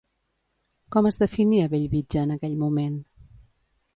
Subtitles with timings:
[0.95, 2.99] Com es definia Bellvitge en aquell moment?